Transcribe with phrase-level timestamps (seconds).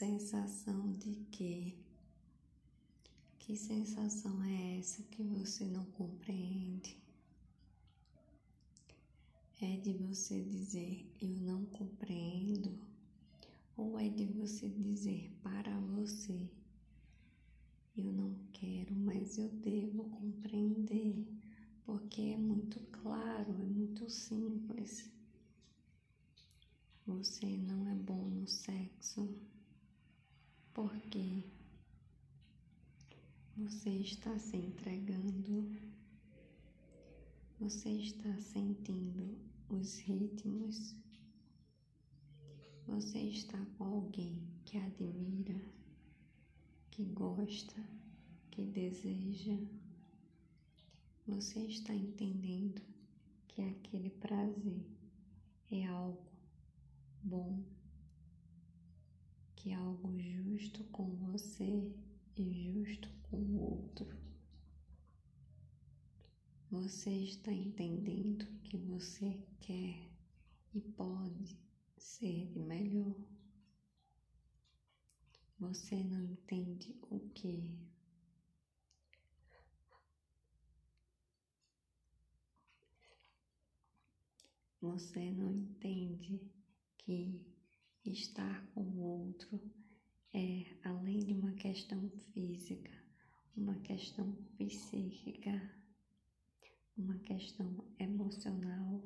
[0.00, 1.76] Sensação de que?
[3.38, 6.96] Que sensação é essa que você não compreende?
[9.60, 12.78] É de você dizer eu não compreendo?
[13.76, 16.48] Ou é de você dizer para você
[17.94, 21.26] eu não quero, mas eu devo compreender?
[21.84, 25.10] Porque é muito claro, é muito simples.
[27.06, 29.28] Você não é bom no sexo
[30.72, 31.44] porque
[33.56, 35.76] você está se entregando,
[37.58, 39.36] você está sentindo
[39.68, 40.94] os ritmos,
[42.86, 45.60] você está com alguém que admira,
[46.90, 47.82] que gosta,
[48.50, 49.58] que deseja.
[51.26, 52.82] Você está entendendo
[53.46, 54.84] que aquele prazer
[55.70, 56.24] é algo
[57.22, 57.62] bom,
[59.60, 61.94] que é algo justo com você
[62.34, 64.18] e justo com o outro.
[66.70, 70.08] Você está entendendo que você quer
[70.72, 71.58] e pode
[71.98, 73.14] ser melhor.
[75.58, 77.78] Você não entende o que
[84.80, 86.40] você não entende
[86.96, 87.49] que
[88.10, 89.60] estar com o outro
[90.32, 92.92] é além de uma questão física,
[93.56, 95.74] uma questão psíquica,
[96.96, 99.02] uma questão emocional.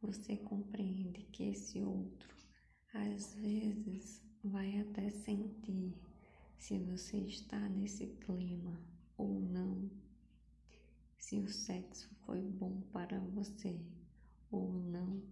[0.00, 2.34] Você compreende que esse outro
[2.92, 5.94] às vezes vai até sentir
[6.58, 8.80] se você está nesse clima
[9.16, 9.90] ou não,
[11.16, 13.80] se o sexo foi bom para você
[14.50, 15.22] ou não.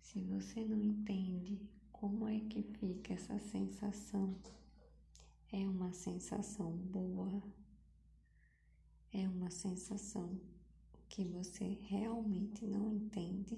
[0.00, 1.56] Se você não entende
[1.92, 4.34] como é que fica essa sensação,
[5.52, 7.40] é uma sensação boa,
[9.12, 10.40] é uma sensação
[11.08, 13.56] que você realmente não entende.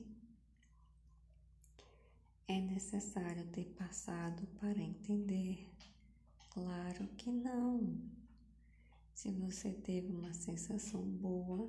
[2.47, 5.66] É necessário ter passado para entender?
[6.50, 7.97] Claro que não.
[9.14, 11.66] Se você teve uma sensação boa,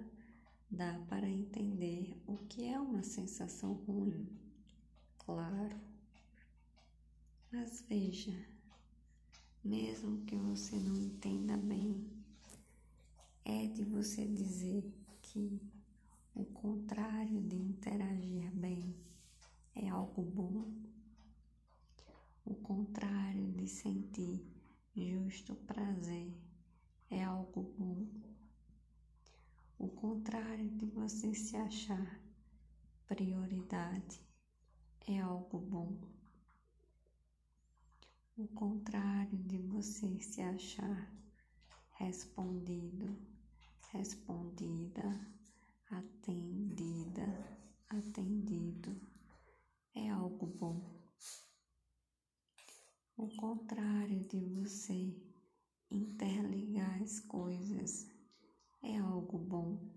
[0.69, 4.44] dá para entender o que é uma sensação ruim
[5.25, 5.79] claro.
[7.51, 8.37] Mas veja,
[9.63, 12.07] mesmo que você não entenda bem,
[13.43, 14.83] é de você dizer
[15.21, 15.59] que
[16.35, 18.95] o contrário de interagir bem
[19.73, 20.71] é algo bom,
[22.45, 24.45] o contrário de sentir
[24.95, 26.31] justo prazer
[27.09, 28.05] é algo bom,
[29.79, 32.19] o contrário de você se achar
[33.07, 34.25] prioridade
[35.07, 35.97] é algo bom.
[38.37, 41.13] O contrário de você se achar
[41.99, 43.15] respondido,
[43.91, 45.03] respondida,
[45.91, 47.23] atendida,
[47.89, 48.99] atendido,
[49.93, 50.81] é algo bom.
[53.15, 55.15] O contrário de você
[55.89, 58.07] interligar as coisas
[58.81, 59.94] é algo bom.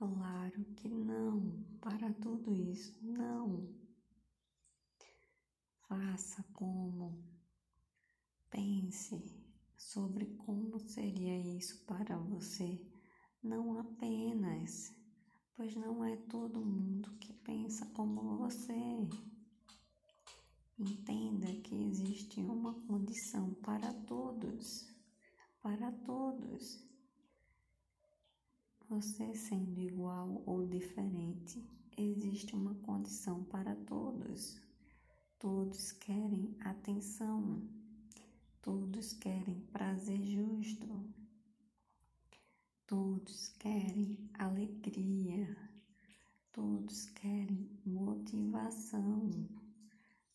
[0.00, 3.68] Claro que não, para tudo isso, não.
[5.86, 7.22] Faça como,
[8.48, 9.22] pense
[9.76, 12.80] sobre como seria isso para você,
[13.42, 14.90] não apenas,
[15.54, 18.72] pois não é todo mundo que pensa como você.
[20.78, 24.88] Entenda que existe uma condição para todos,
[25.60, 26.88] para todos.
[28.90, 31.64] Você sendo igual ou diferente,
[31.96, 34.60] existe uma condição para todos.
[35.38, 37.62] Todos querem atenção,
[38.60, 40.88] todos querem prazer justo,
[42.84, 45.56] todos querem alegria,
[46.50, 49.30] todos querem motivação,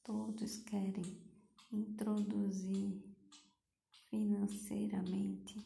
[0.01, 1.19] todos querem
[1.73, 3.03] introduzir
[4.09, 5.59] financeiramente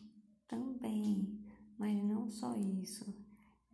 [0.48, 1.49] também
[1.80, 3.16] mas não só isso,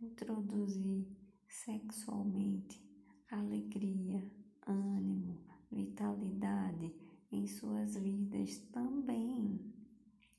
[0.00, 1.04] introduzir
[1.48, 2.80] sexualmente
[3.28, 4.22] alegria,
[4.64, 6.94] ânimo, vitalidade
[7.32, 9.74] em suas vidas também,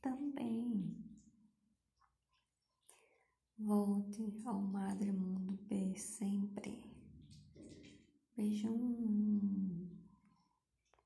[0.01, 0.95] também.
[3.59, 6.79] Volte ao Madre Mundo B sempre.
[8.35, 8.69] Beijo